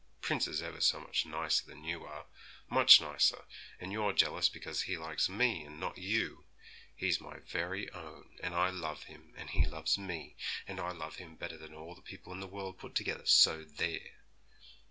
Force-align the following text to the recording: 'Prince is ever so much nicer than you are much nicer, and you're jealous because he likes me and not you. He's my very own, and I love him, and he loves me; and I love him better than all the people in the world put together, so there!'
'Prince 0.19 0.47
is 0.47 0.63
ever 0.63 0.81
so 0.81 0.99
much 0.99 1.27
nicer 1.27 1.63
than 1.67 1.83
you 1.83 2.03
are 2.03 2.25
much 2.67 2.99
nicer, 2.99 3.45
and 3.79 3.91
you're 3.91 4.13
jealous 4.13 4.49
because 4.49 4.81
he 4.81 4.97
likes 4.97 5.29
me 5.29 5.63
and 5.63 5.79
not 5.79 5.99
you. 5.99 6.45
He's 6.95 7.21
my 7.21 7.37
very 7.41 7.87
own, 7.91 8.39
and 8.41 8.55
I 8.55 8.71
love 8.71 9.03
him, 9.03 9.31
and 9.37 9.51
he 9.51 9.63
loves 9.63 9.99
me; 9.99 10.37
and 10.67 10.79
I 10.79 10.91
love 10.91 11.17
him 11.17 11.35
better 11.35 11.55
than 11.55 11.75
all 11.75 11.93
the 11.93 12.01
people 12.01 12.33
in 12.33 12.39
the 12.39 12.47
world 12.47 12.79
put 12.79 12.95
together, 12.95 13.27
so 13.27 13.63
there!' 13.63 14.17